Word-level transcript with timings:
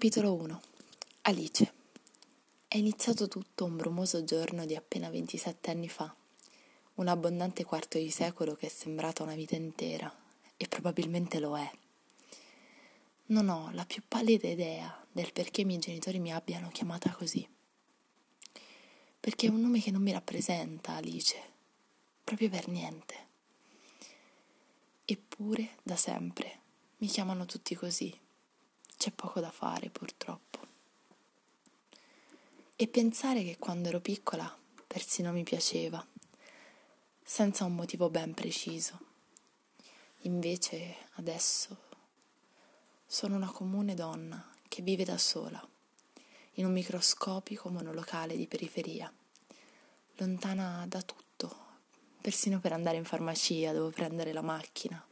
Capitolo 0.00 0.32
1 0.32 0.60
Alice 1.24 1.72
È 2.66 2.78
iniziato 2.78 3.28
tutto 3.28 3.66
un 3.66 3.76
brumoso 3.76 4.24
giorno 4.24 4.64
di 4.64 4.74
appena 4.74 5.10
27 5.10 5.70
anni 5.70 5.90
fa, 5.90 6.16
un 6.94 7.06
abbondante 7.06 7.64
quarto 7.64 7.98
di 7.98 8.08
secolo 8.08 8.54
che 8.54 8.68
è 8.68 8.70
sembrata 8.70 9.22
una 9.22 9.34
vita 9.34 9.56
intera, 9.56 10.10
e 10.56 10.66
probabilmente 10.68 11.38
lo 11.38 11.58
è. 11.58 11.70
Non 13.26 13.50
ho 13.50 13.70
la 13.74 13.84
più 13.84 14.02
pallida 14.08 14.48
idea 14.48 15.06
del 15.12 15.34
perché 15.34 15.60
i 15.60 15.64
miei 15.66 15.80
genitori 15.80 16.18
mi 16.18 16.32
abbiano 16.32 16.70
chiamata 16.70 17.10
così. 17.10 17.46
Perché 19.20 19.48
è 19.48 19.50
un 19.50 19.60
nome 19.60 19.82
che 19.82 19.90
non 19.90 20.00
mi 20.00 20.12
rappresenta, 20.12 20.94
Alice, 20.94 21.36
proprio 22.24 22.48
per 22.48 22.68
niente. 22.68 23.14
Eppure, 25.04 25.76
da 25.82 25.96
sempre, 25.96 26.60
mi 26.96 27.06
chiamano 27.06 27.44
tutti 27.44 27.74
così 27.74 28.28
c'è 29.00 29.12
poco 29.12 29.40
da 29.40 29.50
fare 29.50 29.88
purtroppo. 29.88 30.58
E 32.76 32.86
pensare 32.86 33.42
che 33.42 33.56
quando 33.56 33.88
ero 33.88 33.98
piccola 33.98 34.54
persino 34.86 35.32
mi 35.32 35.42
piaceva, 35.42 36.06
senza 37.22 37.64
un 37.64 37.74
motivo 37.74 38.10
ben 38.10 38.34
preciso. 38.34 38.98
Invece 40.24 40.96
adesso 41.12 41.78
sono 43.06 43.36
una 43.36 43.50
comune 43.50 43.94
donna 43.94 44.46
che 44.68 44.82
vive 44.82 45.04
da 45.04 45.16
sola, 45.16 45.66
in 46.54 46.66
un 46.66 46.72
microscopico 46.72 47.70
monolocale 47.70 48.36
di 48.36 48.46
periferia, 48.46 49.10
lontana 50.16 50.84
da 50.86 51.00
tutto, 51.00 51.56
persino 52.20 52.60
per 52.60 52.74
andare 52.74 52.98
in 52.98 53.06
farmacia 53.06 53.72
devo 53.72 53.88
prendere 53.88 54.34
la 54.34 54.42
macchina. 54.42 55.02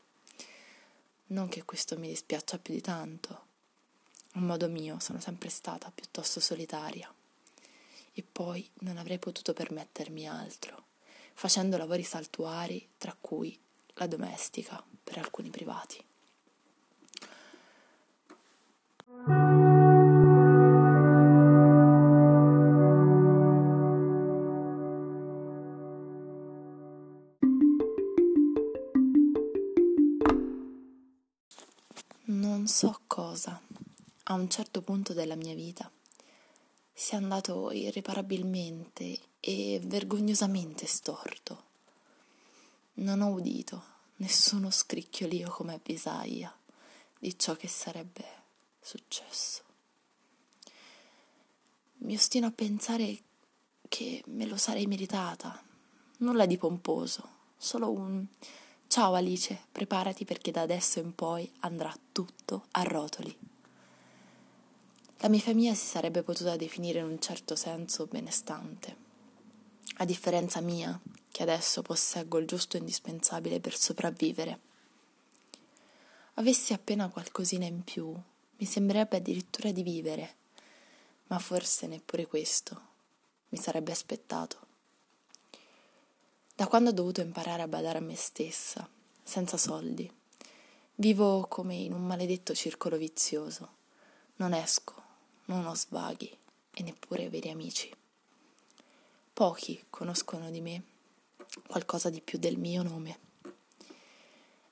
Non 1.29 1.49
che 1.49 1.65
questo 1.65 1.99
mi 1.99 2.09
dispiaccia 2.09 2.59
più 2.59 2.75
di 2.75 2.83
tanto, 2.83 3.47
a 4.39 4.41
modo 4.41 4.69
mio 4.69 5.01
sono 5.01 5.19
sempre 5.19 5.49
stata 5.49 5.91
piuttosto 5.93 6.39
solitaria 6.39 7.13
e 8.13 8.23
poi 8.23 8.69
non 8.81 8.97
avrei 8.97 9.19
potuto 9.19 9.53
permettermi 9.53 10.29
altro, 10.29 10.85
facendo 11.35 11.77
lavori 11.77 12.05
saltuari, 12.05 12.89
tra 12.99 13.17
cui 13.21 13.59
la 13.95 14.07
domestica 14.07 14.83
per 15.03 15.19
alcuni 15.19 15.51
privati. 15.51 16.05
Non 32.31 32.67
so 32.69 33.01
cosa 33.07 33.61
a 34.31 34.35
un 34.35 34.49
certo 34.49 34.83
punto 34.83 35.15
della 35.15 35.37
mia 35.37 35.55
vita 35.55 35.91
sia 36.93 37.17
andato 37.17 37.71
irreparabilmente 37.71 39.21
e 39.41 39.81
vergognosamente 39.83 40.87
storto. 40.87 41.65
Non 42.95 43.21
ho 43.21 43.29
udito 43.29 43.83
nessuno 44.17 44.71
scricchiolio 44.71 45.49
come 45.51 45.75
avvisaglia 45.75 46.55
di 47.19 47.39
ciò 47.39 47.55
che 47.55 47.69
sarebbe 47.69 48.25
successo. 48.81 49.63
Mi 51.99 52.15
ostino 52.15 52.49
a 52.49 52.53
pensare 52.53 53.23
che 53.89 54.23
me 54.27 54.45
lo 54.45 54.57
sarei 54.57 54.87
meritata. 54.87 55.63
Nulla 56.19 56.47
di 56.47 56.59
pomposo, 56.59 57.29
solo 57.57 57.91
un 57.91 58.27
ciao 58.89 59.15
Alice, 59.15 59.67
preparati 59.71 60.25
perché 60.25 60.51
da 60.51 60.63
adesso 60.63 60.99
in 60.99 61.15
poi 61.15 61.51
andrà 61.61 61.97
tutto 62.13 62.67
a 62.73 62.83
rotoli. 62.83 63.57
La 65.21 65.29
mia 65.29 65.41
famiglia 65.41 65.75
si 65.75 65.85
sarebbe 65.85 66.23
potuta 66.23 66.55
definire 66.55 67.01
in 67.01 67.07
un 67.07 67.21
certo 67.21 67.57
senso 67.57 68.07
benestante, 68.07 68.97
a 69.97 70.05
differenza 70.05 70.61
mia, 70.61 70.99
che 71.33 71.43
adesso 71.43 71.83
posseggo 71.83 72.39
il 72.39 72.47
giusto 72.47 72.77
indispensabile 72.77 73.59
per 73.59 73.77
sopravvivere. 73.77 74.61
Avessi 76.35 76.73
appena 76.73 77.09
qualcosina 77.09 77.65
in 77.65 77.83
più, 77.83 78.15
mi 78.59 78.65
sembrerebbe 78.65 79.17
addirittura 79.17 79.73
di 79.73 79.83
vivere, 79.83 80.37
ma 81.27 81.41
forse 81.41 81.89
neppure 81.89 82.27
questo 82.27 82.81
mi 83.49 83.59
sarebbe 83.59 83.91
aspettato. 83.91 84.67
Da 86.55 86.69
quando 86.69 86.91
ho 86.91 86.93
dovuto 86.93 87.23
imparare 87.23 87.63
a 87.63 87.69
badare 87.69 87.99
a 87.99 88.03
me 88.03 88.15
stessa, 88.15 88.89
senza 89.21 89.57
soldi, 89.57 90.09
vivo 90.95 91.45
come 91.49 91.75
in 91.75 91.93
un 91.93 92.07
maledetto 92.07 92.55
circolo 92.55 92.97
vizioso. 92.97 93.75
Non 94.37 94.55
esco, 94.55 94.98
non 95.49 95.67
ho 95.67 95.75
svaghi 95.75 96.37
e 96.73 96.83
neppure 96.83 97.29
veri 97.29 97.51
amici. 97.51 97.91
Pochi 99.33 99.85
conoscono 99.89 100.51
di 100.51 100.61
me 100.61 100.83
qualcosa 101.67 102.11
di 102.11 102.21
più 102.21 102.39
del 102.39 102.57
mio 102.57 102.83
nome. 102.83 103.27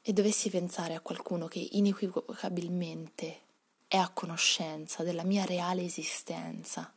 E 0.02 0.12
dovessi 0.12 0.50
pensare 0.50 0.94
a 0.94 1.00
qualcuno 1.00 1.48
che 1.48 1.66
inequivocabilmente 1.72 3.40
è 3.88 3.96
a 3.96 4.10
conoscenza 4.10 5.02
della 5.02 5.24
mia 5.24 5.44
reale 5.44 5.82
esistenza, 5.82 6.92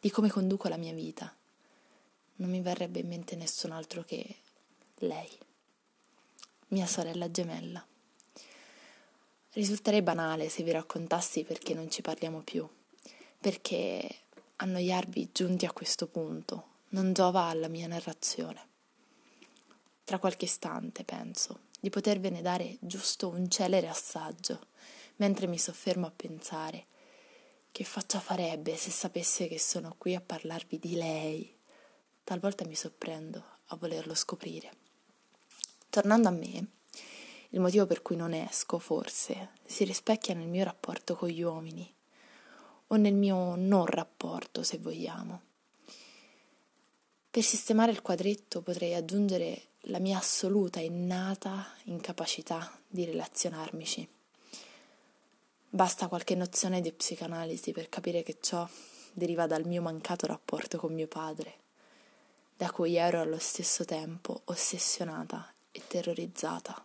di 0.00 0.10
come 0.10 0.28
conduco 0.28 0.68
la 0.68 0.76
mia 0.76 0.92
vita, 0.92 1.34
non 2.36 2.50
mi 2.50 2.60
verrebbe 2.60 3.00
in 3.00 3.08
mente 3.08 3.34
nessun 3.36 3.72
altro 3.72 4.02
che 4.02 4.36
lei, 4.96 5.28
mia 6.68 6.86
sorella 6.86 7.30
gemella. 7.30 7.84
Risulterei 9.52 10.02
banale 10.02 10.48
se 10.48 10.62
vi 10.62 10.70
raccontassi 10.70 11.44
perché 11.44 11.74
non 11.74 11.90
ci 11.90 12.02
parliamo 12.02 12.40
più 12.40 12.68
perché 13.40 14.22
annoiarvi 14.56 15.30
giunti 15.32 15.64
a 15.64 15.72
questo 15.72 16.08
punto 16.08 16.76
non 16.88 17.12
giova 17.12 17.44
alla 17.44 17.68
mia 17.68 17.86
narrazione. 17.86 18.66
Tra 20.02 20.18
qualche 20.18 20.46
istante, 20.46 21.04
penso, 21.04 21.66
di 21.78 21.88
potervene 21.88 22.42
dare 22.42 22.78
giusto 22.80 23.28
un 23.28 23.48
celere 23.48 23.88
assaggio, 23.88 24.66
mentre 25.16 25.46
mi 25.46 25.58
soffermo 25.58 26.06
a 26.06 26.12
pensare 26.14 26.86
che 27.70 27.84
faccia 27.84 28.18
farebbe 28.18 28.76
se 28.76 28.90
sapesse 28.90 29.46
che 29.46 29.58
sono 29.60 29.94
qui 29.96 30.16
a 30.16 30.20
parlarvi 30.20 30.78
di 30.80 30.94
lei. 30.94 31.56
Talvolta 32.24 32.66
mi 32.66 32.74
sorprendo 32.74 33.44
a 33.66 33.76
volerlo 33.76 34.14
scoprire. 34.14 34.72
Tornando 35.90 36.28
a 36.28 36.32
me, 36.32 36.66
il 37.50 37.60
motivo 37.60 37.86
per 37.86 38.02
cui 38.02 38.16
non 38.16 38.32
esco, 38.32 38.80
forse, 38.80 39.50
si 39.64 39.84
rispecchia 39.84 40.34
nel 40.34 40.48
mio 40.48 40.64
rapporto 40.64 41.14
con 41.14 41.28
gli 41.28 41.42
uomini 41.42 41.94
o 42.88 42.96
nel 42.96 43.14
mio 43.14 43.54
non 43.56 43.86
rapporto, 43.86 44.62
se 44.62 44.78
vogliamo. 44.78 45.42
Per 47.30 47.42
sistemare 47.42 47.92
il 47.92 48.02
quadretto 48.02 48.62
potrei 48.62 48.94
aggiungere 48.94 49.66
la 49.82 49.98
mia 49.98 50.18
assoluta 50.18 50.80
innata 50.80 51.74
incapacità 51.84 52.78
di 52.86 53.04
relazionarmici. 53.04 54.08
Basta 55.70 56.08
qualche 56.08 56.34
nozione 56.34 56.80
di 56.80 56.92
psicanalisi 56.92 57.72
per 57.72 57.88
capire 57.88 58.22
che 58.22 58.38
ciò 58.40 58.66
deriva 59.12 59.46
dal 59.46 59.66
mio 59.66 59.82
mancato 59.82 60.26
rapporto 60.26 60.78
con 60.78 60.94
mio 60.94 61.06
padre, 61.06 61.54
da 62.56 62.70
cui 62.70 62.96
ero 62.96 63.20
allo 63.20 63.38
stesso 63.38 63.84
tempo 63.84 64.40
ossessionata 64.44 65.52
e 65.70 65.82
terrorizzata. 65.86 66.84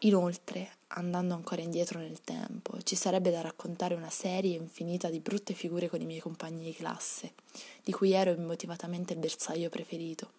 Inoltre, 0.00 0.75
andando 0.88 1.34
ancora 1.34 1.62
indietro 1.62 1.98
nel 1.98 2.20
tempo, 2.22 2.80
ci 2.82 2.94
sarebbe 2.96 3.30
da 3.30 3.40
raccontare 3.40 3.94
una 3.94 4.10
serie 4.10 4.56
infinita 4.56 5.10
di 5.10 5.20
brutte 5.20 5.54
figure 5.54 5.88
con 5.88 6.00
i 6.00 6.06
miei 6.06 6.20
compagni 6.20 6.64
di 6.64 6.74
classe, 6.74 7.34
di 7.82 7.92
cui 7.92 8.12
ero 8.12 8.30
immotivatamente 8.32 9.12
il 9.12 9.18
bersaglio 9.18 9.68
preferito, 9.68 10.32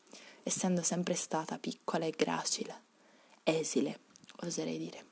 essendo 0.43 0.81
sempre 0.81 1.13
stata 1.15 1.57
piccola 1.57 2.05
e 2.05 2.13
gracile, 2.15 2.81
esile, 3.43 3.99
oserei 4.43 4.77
dire. 4.77 5.05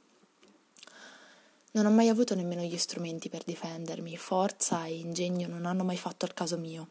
Non 1.71 1.85
ho 1.85 1.91
mai 1.91 2.07
avuto 2.07 2.35
nemmeno 2.35 2.61
gli 2.61 2.77
strumenti 2.77 3.27
per 3.27 3.43
difendermi, 3.43 4.15
forza 4.15 4.85
e 4.85 4.97
ingegno 4.97 5.47
non 5.47 5.65
hanno 5.65 5.83
mai 5.83 5.97
fatto 5.97 6.23
al 6.23 6.33
caso 6.33 6.57
mio. 6.57 6.87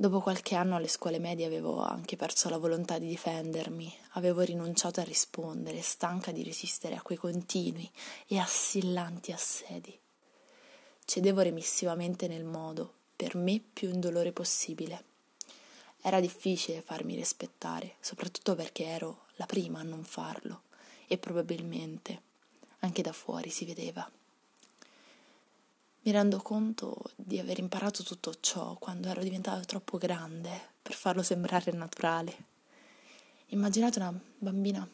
Dopo 0.00 0.20
qualche 0.22 0.54
anno 0.54 0.76
alle 0.76 0.88
scuole 0.88 1.18
medie 1.18 1.44
avevo 1.44 1.82
anche 1.82 2.16
perso 2.16 2.48
la 2.48 2.56
volontà 2.56 2.98
di 2.98 3.06
difendermi, 3.06 3.94
avevo 4.12 4.40
rinunciato 4.40 5.00
a 5.00 5.04
rispondere, 5.04 5.82
stanca 5.82 6.32
di 6.32 6.42
resistere 6.42 6.94
a 6.96 7.02
quei 7.02 7.18
continui 7.18 7.86
e 8.26 8.38
assillanti 8.38 9.30
assedi. 9.30 9.94
Cedevo 11.04 11.42
remissivamente 11.42 12.28
nel 12.28 12.44
modo, 12.44 12.90
per 13.14 13.34
me 13.36 13.60
più 13.60 13.90
indolore 13.90 14.32
possibile. 14.32 15.04
Era 16.00 16.18
difficile 16.18 16.80
farmi 16.80 17.14
rispettare, 17.14 17.96
soprattutto 18.00 18.54
perché 18.54 18.86
ero 18.86 19.24
la 19.34 19.44
prima 19.44 19.80
a 19.80 19.82
non 19.82 20.04
farlo 20.04 20.62
e 21.08 21.18
probabilmente 21.18 22.22
anche 22.78 23.02
da 23.02 23.12
fuori 23.12 23.50
si 23.50 23.66
vedeva. 23.66 24.10
Mi 26.02 26.12
rendo 26.12 26.38
conto 26.38 26.96
di 27.14 27.38
aver 27.38 27.58
imparato 27.58 28.02
tutto 28.02 28.34
ciò 28.40 28.74
quando 28.78 29.08
ero 29.08 29.22
diventata 29.22 29.60
troppo 29.64 29.98
grande 29.98 30.68
per 30.80 30.94
farlo 30.94 31.22
sembrare 31.22 31.72
naturale. 31.72 32.34
Immaginate 33.48 33.98
una 33.98 34.18
bambina 34.38 34.88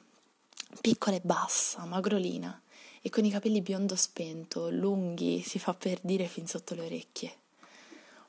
piccola 0.80 1.14
e 1.14 1.20
bassa, 1.22 1.84
magrolina, 1.84 2.60
e 3.00 3.08
con 3.08 3.24
i 3.24 3.30
capelli 3.30 3.62
biondo 3.62 3.94
spento, 3.94 4.68
lunghi, 4.68 5.42
si 5.42 5.60
fa 5.60 5.74
per 5.74 6.00
dire 6.02 6.26
fin 6.26 6.48
sotto 6.48 6.74
le 6.74 6.86
orecchie. 6.86 7.36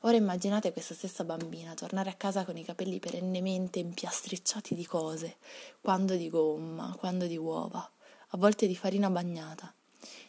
Ora 0.02 0.16
immaginate 0.16 0.72
questa 0.72 0.94
stessa 0.94 1.24
bambina 1.24 1.74
tornare 1.74 2.10
a 2.10 2.14
casa 2.14 2.44
con 2.44 2.56
i 2.56 2.62
capelli 2.62 3.00
perennemente 3.00 3.80
impiastricciati 3.80 4.76
di 4.76 4.86
cose, 4.86 5.38
quando 5.80 6.14
di 6.14 6.30
gomma, 6.30 6.94
quando 6.96 7.26
di 7.26 7.36
uova, 7.36 7.90
a 8.28 8.36
volte 8.36 8.68
di 8.68 8.76
farina 8.76 9.10
bagnata. 9.10 9.74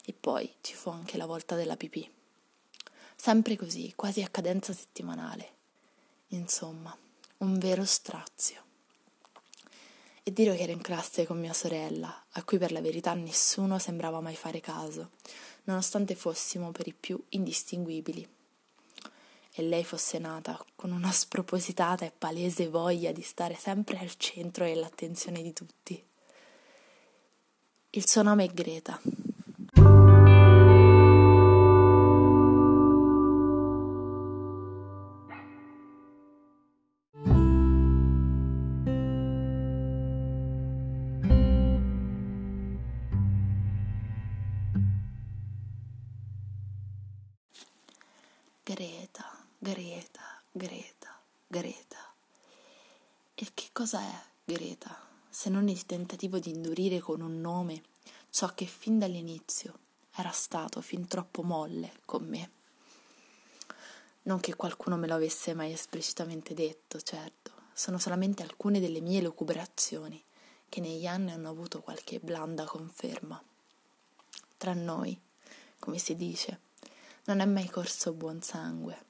E 0.04 0.13
poi 0.19 0.52
ci 0.62 0.74
fu 0.74 0.90
anche 0.90 1.16
la 1.16 1.28
volta 1.28 1.54
della 1.54 1.78
pipì. 1.78 2.18
Sempre 3.21 3.57
così, 3.57 3.92
quasi 3.98 4.21
a 4.21 4.30
cadenza 4.30 4.71
settimanale. 4.71 5.50
Insomma, 6.30 6.98
un 7.39 7.57
vero 7.57 7.83
strazio. 7.83 8.63
E 10.24 10.31
dire 10.31 10.56
che 10.56 10.63
ero 10.63 10.71
in 10.71 10.80
classe 10.80 11.25
con 11.25 11.38
mia 11.38 11.51
sorella, 11.51 12.24
a 12.31 12.44
cui 12.45 12.57
per 12.57 12.71
la 12.71 12.80
verità 12.80 13.13
nessuno 13.16 13.77
sembrava 13.77 14.21
mai 14.21 14.38
fare 14.38 14.62
caso, 14.62 15.10
nonostante 15.66 16.16
fossimo 16.16 16.71
per 16.71 16.88
i 16.88 16.94
più 16.94 17.21
indistinguibili 17.30 18.25
e 19.51 19.63
lei 19.63 19.83
fosse 19.83 20.18
nata 20.18 20.57
con 20.74 20.94
una 20.94 21.12
spropositata 21.12 22.06
e 22.06 22.13
palese 22.18 22.69
voglia 22.69 23.12
di 23.12 23.21
stare 23.21 23.56
sempre 23.56 23.98
al 24.00 24.16
centro 24.16 24.63
e 24.63 24.71
all'attenzione 24.71 25.42
di 25.42 25.51
tutti. 25.51 26.01
Il 27.89 28.07
suo 28.07 28.21
nome 28.21 28.45
è. 28.45 28.48
Greta. 28.48 28.98
Greta, 49.90 50.22
Greta, 50.52 51.20
Greta. 51.48 52.14
E 53.34 53.48
che 53.56 53.70
cosa 53.72 54.00
è 54.00 54.24
Greta, 54.44 54.96
se 55.28 55.50
non 55.50 55.68
il 55.68 55.88
tentativo 55.88 56.38
di 56.38 56.52
indurire 56.52 57.00
con 57.00 57.22
un 57.22 57.42
nome 57.42 57.82
ciò 58.30 58.54
che 58.54 58.68
fin 58.68 59.00
dall'inizio 59.00 59.80
era 60.16 60.30
stato 60.30 60.82
fin 60.82 61.08
troppo 61.08 61.42
molle 61.42 61.94
con 62.06 62.24
me? 62.28 62.52
Non 64.24 64.40
che 64.40 64.56
qualcuno 64.56 64.96
me 64.96 65.08
lo 65.08 65.16
avesse 65.16 65.56
mai 65.56 65.72
esplicitamente 65.72 66.54
detto, 66.54 67.02
certo, 67.02 67.52
sono 67.74 67.98
solamente 67.98 68.44
alcune 68.44 68.80
delle 68.80 69.02
mie 69.02 69.24
lucubrazioni 69.24 70.24
che 70.70 70.82
negli 70.82 71.08
anni 71.08 71.32
hanno 71.32 71.50
avuto 71.50 71.82
qualche 71.82 72.20
blanda 72.20 72.66
conferma. 72.66 73.44
Tra 74.56 74.74
noi, 74.76 75.20
come 75.80 75.98
si 75.98 76.14
dice, 76.14 76.60
non 77.24 77.40
è 77.40 77.46
mai 77.46 77.68
corso 77.68 78.14
buon 78.14 78.44
sangue 78.44 79.08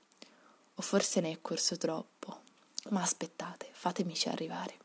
o 0.80 0.82
forse 0.82 1.20
ne 1.20 1.32
è 1.32 1.42
corso 1.42 1.76
troppo. 1.78 2.40
Ma 2.92 3.02
aspettate, 3.02 3.68
fatemici 3.72 4.30
arrivare. 4.30 4.78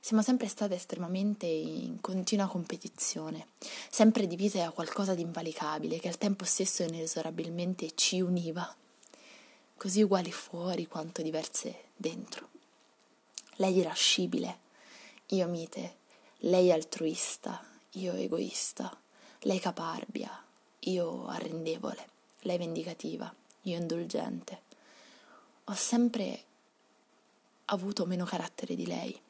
Siamo 0.00 0.22
sempre 0.22 0.48
state 0.48 0.74
estremamente 0.74 1.46
in 1.46 2.00
continua 2.00 2.48
competizione, 2.48 3.48
sempre 3.90 4.26
divise 4.26 4.58
da 4.58 4.70
qualcosa 4.70 5.14
di 5.14 5.22
invalicabile 5.22 6.00
che 6.00 6.08
al 6.08 6.18
tempo 6.18 6.44
stesso 6.44 6.82
inesorabilmente 6.82 7.94
ci 7.94 8.20
univa, 8.20 8.74
così 9.76 10.02
uguali 10.02 10.32
fuori 10.32 10.86
quanto 10.88 11.22
diverse 11.22 11.84
dentro. 11.94 12.48
Lei 13.56 13.76
irascibile, 13.76 14.58
io 15.28 15.46
mite, 15.46 15.96
lei 16.38 16.72
altruista, 16.72 17.64
io 17.92 18.14
egoista, 18.14 18.96
lei 19.40 19.60
caparbia, 19.60 20.44
io 20.80 21.26
arrendevole, 21.26 22.08
lei 22.40 22.58
vendicativa, 22.58 23.32
io 23.62 23.76
indulgente 23.76 24.66
ho 25.70 25.74
sempre 25.74 26.44
avuto 27.66 28.06
meno 28.06 28.24
carattere 28.24 28.74
di 28.74 28.86
lei. 28.86 29.20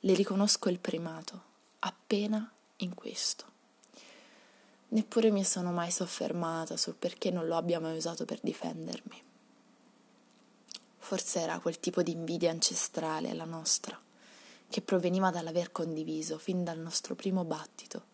Le 0.00 0.14
riconosco 0.14 0.68
il 0.68 0.78
primato, 0.78 1.42
appena 1.80 2.48
in 2.76 2.94
questo. 2.94 3.46
Neppure 4.88 5.32
mi 5.32 5.42
sono 5.42 5.72
mai 5.72 5.90
soffermata 5.90 6.76
sul 6.76 6.94
perché 6.94 7.32
non 7.32 7.48
lo 7.48 7.56
abbia 7.56 7.80
mai 7.80 7.96
usato 7.96 8.24
per 8.24 8.38
difendermi. 8.40 9.22
Forse 10.98 11.40
era 11.40 11.58
quel 11.58 11.80
tipo 11.80 12.04
di 12.04 12.12
invidia 12.12 12.52
ancestrale 12.52 13.34
la 13.34 13.44
nostra, 13.44 14.00
che 14.68 14.80
proveniva 14.82 15.32
dall'aver 15.32 15.72
condiviso, 15.72 16.38
fin 16.38 16.62
dal 16.62 16.78
nostro 16.78 17.16
primo 17.16 17.44
battito, 17.44 18.04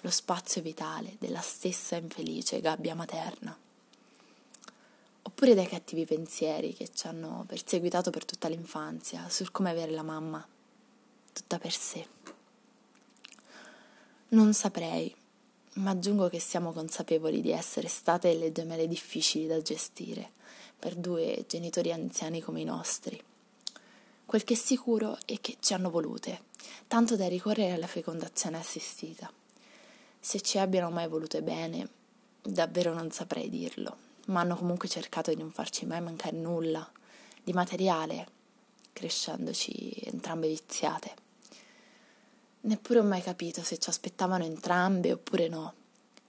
lo 0.00 0.10
spazio 0.10 0.60
vitale 0.60 1.14
della 1.20 1.42
stessa 1.42 1.94
infelice 1.94 2.60
gabbia 2.60 2.96
materna 2.96 3.56
oppure 5.42 5.60
dai 5.60 5.66
cattivi 5.66 6.04
pensieri 6.04 6.72
che 6.72 6.90
ci 6.94 7.08
hanno 7.08 7.44
perseguitato 7.48 8.10
per 8.10 8.24
tutta 8.24 8.46
l'infanzia 8.46 9.28
sul 9.28 9.50
come 9.50 9.70
avere 9.70 9.90
la 9.90 10.04
mamma 10.04 10.46
tutta 11.32 11.58
per 11.58 11.72
sé. 11.72 12.06
Non 14.28 14.54
saprei, 14.54 15.12
ma 15.74 15.90
aggiungo 15.90 16.28
che 16.28 16.38
siamo 16.38 16.70
consapevoli 16.70 17.40
di 17.40 17.50
essere 17.50 17.88
state 17.88 18.28
delle 18.28 18.52
gemelle 18.52 18.86
difficili 18.86 19.48
da 19.48 19.60
gestire 19.60 20.30
per 20.78 20.94
due 20.94 21.44
genitori 21.48 21.90
anziani 21.90 22.40
come 22.40 22.60
i 22.60 22.64
nostri. 22.64 23.20
Quel 24.24 24.44
che 24.44 24.54
è 24.54 24.56
sicuro 24.56 25.18
è 25.26 25.40
che 25.40 25.56
ci 25.58 25.74
hanno 25.74 25.90
volute, 25.90 26.42
tanto 26.86 27.16
da 27.16 27.26
ricorrere 27.26 27.72
alla 27.72 27.88
fecondazione 27.88 28.58
assistita. 28.58 29.28
Se 30.20 30.40
ci 30.40 30.58
abbiano 30.58 30.90
mai 30.90 31.08
volute 31.08 31.42
bene, 31.42 31.88
davvero 32.42 32.94
non 32.94 33.10
saprei 33.10 33.48
dirlo 33.48 34.10
ma 34.26 34.40
hanno 34.40 34.56
comunque 34.56 34.88
cercato 34.88 35.30
di 35.30 35.40
non 35.40 35.50
farci 35.50 35.86
mai 35.86 36.00
mancare 36.00 36.36
nulla 36.36 36.88
di 37.42 37.52
materiale, 37.52 38.26
crescendoci 38.92 39.92
entrambe 40.04 40.48
viziate. 40.48 41.14
Neppure 42.62 43.00
ho 43.00 43.02
mai 43.02 43.22
capito 43.22 43.62
se 43.62 43.78
ci 43.78 43.88
aspettavano 43.88 44.44
entrambe 44.44 45.12
oppure 45.12 45.48
no, 45.48 45.74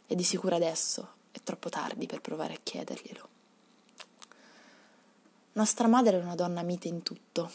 e 0.08 0.16
di 0.16 0.24
sicuro 0.24 0.56
adesso 0.56 1.08
è 1.32 1.40
troppo 1.44 1.70
tardi 1.70 2.08
per 2.08 2.22
provare 2.22 2.54
a 2.54 2.60
chiederglielo. 2.62 3.30
Nostra 5.54 5.88
madre 5.88 6.20
è 6.20 6.24
una 6.24 6.36
donna 6.36 6.64
mite 6.64 6.88
in 6.88 7.04
tutto, 7.04 7.52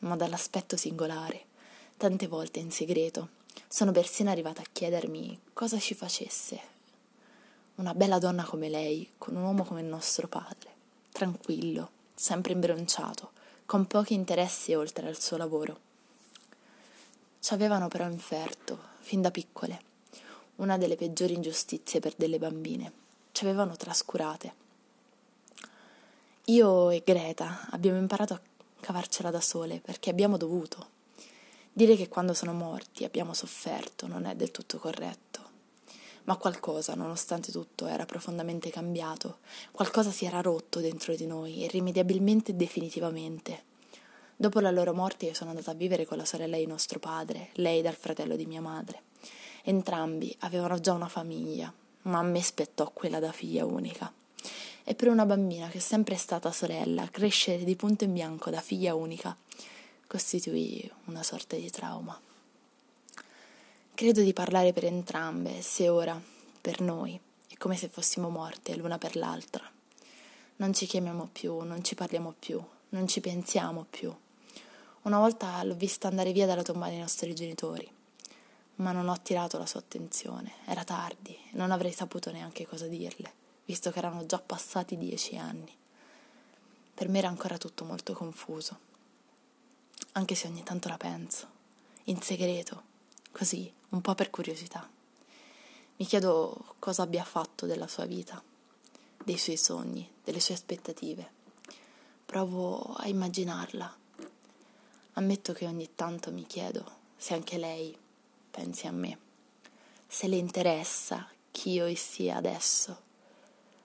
ma 0.00 0.16
dall'aspetto 0.16 0.76
singolare. 0.76 1.44
Tante 1.96 2.26
volte 2.26 2.58
in 2.58 2.72
segreto 2.72 3.28
sono 3.68 3.92
persino 3.92 4.30
arrivata 4.30 4.62
a 4.62 4.66
chiedermi 4.70 5.38
cosa 5.52 5.78
ci 5.78 5.94
facesse 5.94 6.73
una 7.76 7.92
bella 7.92 8.18
donna 8.18 8.44
come 8.44 8.68
lei, 8.68 9.10
con 9.18 9.34
un 9.34 9.42
uomo 9.42 9.64
come 9.64 9.80
il 9.80 9.86
nostro 9.86 10.28
padre, 10.28 10.70
tranquillo, 11.10 11.90
sempre 12.14 12.52
imbronciato, 12.52 13.32
con 13.66 13.86
pochi 13.86 14.14
interessi 14.14 14.74
oltre 14.74 15.08
al 15.08 15.20
suo 15.20 15.36
lavoro. 15.36 15.80
Ci 17.40 17.52
avevano 17.52 17.88
però 17.88 18.04
inferto, 18.06 18.78
fin 19.00 19.20
da 19.20 19.32
piccole, 19.32 19.80
una 20.56 20.78
delle 20.78 20.94
peggiori 20.94 21.34
ingiustizie 21.34 21.98
per 21.98 22.14
delle 22.16 22.38
bambine. 22.38 22.92
Ci 23.32 23.44
avevano 23.44 23.74
trascurate. 23.74 24.62
Io 26.44 26.90
e 26.90 27.02
Greta 27.04 27.66
abbiamo 27.70 27.98
imparato 27.98 28.34
a 28.34 28.40
cavarcela 28.78 29.30
da 29.30 29.40
sole 29.40 29.80
perché 29.80 30.10
abbiamo 30.10 30.36
dovuto. 30.36 30.92
Dire 31.72 31.96
che 31.96 32.08
quando 32.08 32.34
sono 32.34 32.52
morti 32.52 33.02
abbiamo 33.02 33.34
sofferto 33.34 34.06
non 34.06 34.26
è 34.26 34.36
del 34.36 34.52
tutto 34.52 34.78
corretto 34.78 35.33
ma 36.24 36.36
qualcosa, 36.36 36.94
nonostante 36.94 37.52
tutto, 37.52 37.86
era 37.86 38.06
profondamente 38.06 38.70
cambiato, 38.70 39.38
qualcosa 39.70 40.10
si 40.10 40.24
era 40.24 40.40
rotto 40.40 40.80
dentro 40.80 41.14
di 41.14 41.26
noi, 41.26 41.62
irrimediabilmente 41.62 42.52
e 42.52 42.54
definitivamente. 42.54 43.62
Dopo 44.36 44.60
la 44.60 44.70
loro 44.70 44.92
morte 44.92 45.26
io 45.26 45.34
sono 45.34 45.50
andata 45.50 45.70
a 45.70 45.74
vivere 45.74 46.06
con 46.06 46.16
la 46.16 46.24
sorella 46.24 46.56
di 46.56 46.66
nostro 46.66 46.98
padre, 46.98 47.50
lei 47.54 47.82
dal 47.82 47.94
fratello 47.94 48.36
di 48.36 48.46
mia 48.46 48.60
madre. 48.60 49.02
Entrambi 49.62 50.34
avevano 50.40 50.78
già 50.80 50.92
una 50.92 51.08
famiglia, 51.08 51.72
ma 52.02 52.18
a 52.18 52.22
me 52.22 52.42
spettò 52.42 52.90
quella 52.90 53.20
da 53.20 53.32
figlia 53.32 53.64
unica. 53.64 54.12
E 54.82 54.94
per 54.94 55.08
una 55.08 55.24
bambina 55.24 55.68
che 55.68 55.78
è 55.78 55.80
sempre 55.80 56.16
stata 56.16 56.50
sorella, 56.52 57.08
crescere 57.10 57.64
di 57.64 57.76
punto 57.76 58.04
in 58.04 58.12
bianco 58.12 58.50
da 58.50 58.60
figlia 58.60 58.94
unica 58.94 59.36
costituì 60.06 60.90
una 61.06 61.22
sorta 61.22 61.56
di 61.56 61.70
trauma. 61.70 62.18
Credo 63.96 64.22
di 64.22 64.32
parlare 64.32 64.72
per 64.72 64.86
entrambe, 64.86 65.62
se 65.62 65.88
ora, 65.88 66.20
per 66.60 66.80
noi, 66.80 67.18
è 67.48 67.56
come 67.56 67.76
se 67.76 67.88
fossimo 67.88 68.28
morte 68.28 68.74
l'una 68.74 68.98
per 68.98 69.14
l'altra. 69.14 69.62
Non 70.56 70.74
ci 70.74 70.86
chiamiamo 70.86 71.28
più, 71.30 71.60
non 71.60 71.84
ci 71.84 71.94
parliamo 71.94 72.34
più, 72.36 72.60
non 72.88 73.06
ci 73.06 73.20
pensiamo 73.20 73.86
più. 73.88 74.12
Una 75.02 75.18
volta 75.20 75.62
l'ho 75.62 75.76
vista 75.76 76.08
andare 76.08 76.32
via 76.32 76.44
dalla 76.44 76.64
tomba 76.64 76.88
dei 76.88 76.98
nostri 76.98 77.36
genitori, 77.36 77.88
ma 78.76 78.90
non 78.90 79.08
ho 79.08 79.12
attirato 79.12 79.58
la 79.58 79.66
sua 79.66 79.78
attenzione. 79.78 80.54
Era 80.66 80.82
tardi 80.82 81.38
non 81.52 81.70
avrei 81.70 81.92
saputo 81.92 82.32
neanche 82.32 82.66
cosa 82.66 82.88
dirle, 82.88 83.32
visto 83.64 83.92
che 83.92 83.98
erano 83.98 84.26
già 84.26 84.40
passati 84.40 84.98
dieci 84.98 85.36
anni. 85.36 85.72
Per 86.92 87.08
me 87.08 87.18
era 87.18 87.28
ancora 87.28 87.58
tutto 87.58 87.84
molto 87.84 88.12
confuso, 88.12 88.76
anche 90.14 90.34
se 90.34 90.48
ogni 90.48 90.64
tanto 90.64 90.88
la 90.88 90.96
penso, 90.96 91.46
in 92.06 92.20
segreto, 92.20 92.82
così 93.30 93.72
un 93.94 94.00
po' 94.00 94.14
per 94.14 94.28
curiosità. 94.30 94.88
Mi 95.96 96.04
chiedo 96.04 96.74
cosa 96.80 97.02
abbia 97.02 97.22
fatto 97.22 97.64
della 97.64 97.86
sua 97.86 98.04
vita, 98.06 98.42
dei 99.22 99.38
suoi 99.38 99.56
sogni, 99.56 100.10
delle 100.24 100.40
sue 100.40 100.54
aspettative. 100.54 101.30
Provo 102.26 102.94
a 102.94 103.06
immaginarla. 103.06 103.96
Ammetto 105.12 105.52
che 105.52 105.66
ogni 105.66 105.94
tanto 105.94 106.32
mi 106.32 106.44
chiedo 106.44 107.02
se 107.16 107.34
anche 107.34 107.56
lei 107.56 107.96
pensi 108.50 108.88
a 108.88 108.90
me, 108.90 109.18
se 110.08 110.26
le 110.26 110.36
interessa 110.36 111.28
chi 111.52 111.70
io 111.70 111.94
sia 111.94 112.36
adesso, 112.36 113.02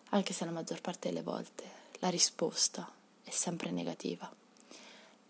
anche 0.09 0.33
se 0.33 0.43
la 0.43 0.51
maggior 0.51 0.81
parte 0.81 1.09
delle 1.09 1.21
volte 1.21 1.77
la 1.99 2.09
risposta 2.09 2.91
è 3.23 3.29
sempre 3.29 3.69
negativa. 3.69 4.29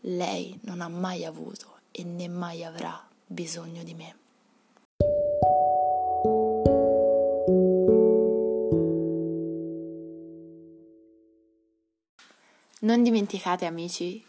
Lei 0.01 0.57
non 0.63 0.79
ha 0.79 0.87
mai 0.87 1.25
avuto 1.25 1.79
e 1.91 2.05
né 2.05 2.29
mai 2.29 2.63
avrà 2.63 3.05
bisogno 3.25 3.83
di 3.83 3.93
me. 3.93 4.27
Non 12.89 13.03
dimenticate 13.03 13.67
amici 13.67 14.25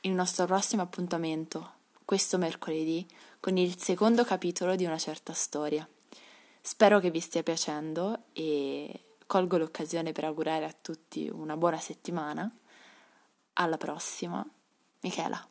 il 0.00 0.12
nostro 0.12 0.46
prossimo 0.46 0.80
appuntamento, 0.80 1.72
questo 2.06 2.38
mercoledì, 2.38 3.06
con 3.38 3.58
il 3.58 3.78
secondo 3.78 4.24
capitolo 4.24 4.76
di 4.76 4.86
una 4.86 4.96
certa 4.96 5.34
storia. 5.34 5.86
Spero 6.62 7.00
che 7.00 7.10
vi 7.10 7.20
stia 7.20 7.42
piacendo 7.42 8.22
e 8.32 9.16
colgo 9.26 9.58
l'occasione 9.58 10.12
per 10.12 10.24
augurare 10.24 10.64
a 10.64 10.72
tutti 10.72 11.28
una 11.30 11.58
buona 11.58 11.80
settimana. 11.80 12.50
Alla 13.52 13.76
prossima, 13.76 14.42
Michela. 15.00 15.46